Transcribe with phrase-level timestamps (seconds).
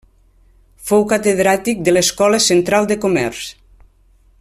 [0.91, 3.45] Fou catedràtic de l'Escola Central de Comerç.